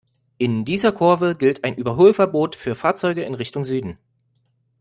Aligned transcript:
In 0.39 0.65
dieser 0.65 0.93
Kurve 0.93 1.35
gilt 1.35 1.63
ein 1.63 1.75
Überholverbot 1.75 2.55
für 2.55 2.73
Fahrzeuge 2.73 3.21
in 3.21 3.35
Richtung 3.35 3.63
Süden. 3.63 3.99